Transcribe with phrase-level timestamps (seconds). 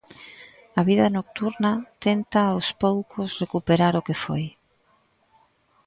[0.79, 1.73] A vida nocturna
[2.05, 4.43] tenta aos poucos recuperar o que foi.